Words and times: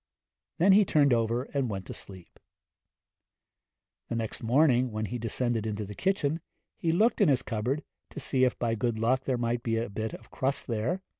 Then 0.57 0.71
he 0.71 0.83
turned 0.83 1.13
over 1.13 1.43
and 1.53 1.69
went 1.69 1.85
to 1.85 1.93
sleep. 1.93 2.39
The 4.09 4.15
next 4.15 4.41
morning, 4.41 4.91
when 4.91 5.05
he 5.05 5.19
descended 5.19 5.67
into 5.67 5.85
the 5.85 5.93
kitchen, 5.93 6.41
he 6.75 6.91
looked 6.91 7.21
in 7.21 7.29
his 7.29 7.43
cupboard, 7.43 7.83
to 8.09 8.19
see 8.19 8.43
if 8.43 8.57
by 8.57 8.73
good 8.73 8.97
luck 8.97 9.25
there 9.25 9.37
might 9.37 9.61
be 9.61 9.77
a 9.77 9.91
bit 9.91 10.15
of 10.15 10.31
crust 10.31 10.65
there. 10.65 11.03